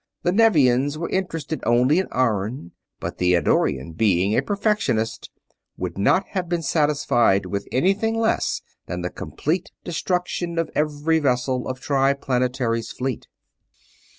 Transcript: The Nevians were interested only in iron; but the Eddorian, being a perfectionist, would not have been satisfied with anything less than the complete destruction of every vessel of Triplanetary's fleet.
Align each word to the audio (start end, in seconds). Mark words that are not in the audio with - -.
The 0.23 0.31
Nevians 0.31 0.97
were 0.97 1.09
interested 1.11 1.61
only 1.63 1.99
in 1.99 2.07
iron; 2.11 2.71
but 2.99 3.19
the 3.19 3.35
Eddorian, 3.35 3.91
being 3.93 4.35
a 4.35 4.41
perfectionist, 4.41 5.29
would 5.77 5.95
not 5.95 6.25
have 6.29 6.49
been 6.49 6.63
satisfied 6.63 7.45
with 7.45 7.67
anything 7.71 8.17
less 8.17 8.63
than 8.87 9.03
the 9.03 9.11
complete 9.11 9.69
destruction 9.83 10.57
of 10.57 10.71
every 10.73 11.19
vessel 11.19 11.67
of 11.67 11.79
Triplanetary's 11.79 12.91
fleet. 12.91 13.27